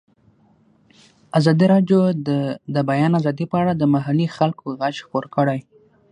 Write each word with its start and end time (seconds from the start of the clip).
ازادي 1.37 1.65
راډیو 1.73 2.01
د 2.27 2.29
د 2.75 2.77
بیان 2.89 3.11
آزادي 3.19 3.45
په 3.51 3.55
اړه 3.61 3.71
د 3.75 3.83
محلي 3.93 4.27
خلکو 4.37 4.65
غږ 4.79 4.95
خپور 5.05 5.25
کړی. 5.35 5.59